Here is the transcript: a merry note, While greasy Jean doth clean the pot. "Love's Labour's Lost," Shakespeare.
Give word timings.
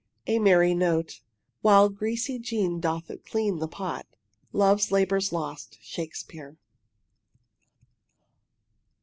a 0.25 0.39
merry 0.39 0.73
note, 0.73 1.21
While 1.61 1.87
greasy 1.89 2.39
Jean 2.39 2.79
doth 2.79 3.11
clean 3.23 3.59
the 3.59 3.67
pot. 3.67 4.07
"Love's 4.51 4.91
Labour's 4.91 5.31
Lost," 5.31 5.77
Shakespeare. 5.83 6.57